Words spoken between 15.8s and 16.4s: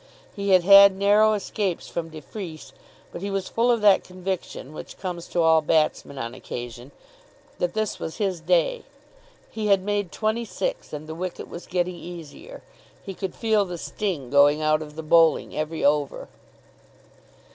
over.